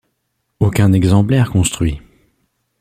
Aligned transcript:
Aucun 0.59 0.93
exemplaire 0.93 1.51
construit. 1.51 2.01